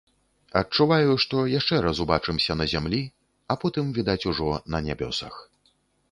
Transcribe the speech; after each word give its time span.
Адчуваю, 0.59 1.11
што 1.23 1.41
яшчэ 1.59 1.75
раз 1.85 1.99
убачымся 2.05 2.55
на 2.61 2.65
зямлі, 2.71 3.01
а 3.55 3.57
потым, 3.65 3.91
відаць, 3.97 4.17
ужо 4.31 4.47
на 4.77 4.81
нябёсах. 4.87 5.35